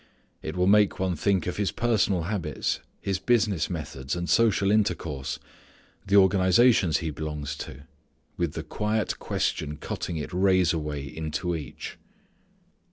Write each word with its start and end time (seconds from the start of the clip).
It 0.41 0.55
will 0.57 0.65
make 0.65 0.97
one 0.97 1.15
think 1.15 1.45
of 1.45 1.57
his 1.57 1.71
personal 1.71 2.23
habits, 2.23 2.79
his 2.99 3.19
business 3.19 3.69
methods, 3.69 4.15
and 4.15 4.27
social 4.27 4.71
intercourse, 4.71 5.37
the 6.07 6.15
organizations 6.15 6.97
he 7.05 7.11
belongs 7.11 7.55
to, 7.57 7.83
with 8.35 8.53
the 8.53 8.63
quiet 8.63 9.19
question 9.19 9.77
cutting 9.77 10.17
it 10.17 10.33
razor 10.33 10.79
way 10.79 11.03
into 11.05 11.55
each. 11.55 11.99